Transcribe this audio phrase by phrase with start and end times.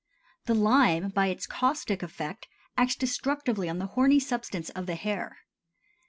[0.45, 5.37] The lime by its caustic effect acts destructively on the horny substance of the hair.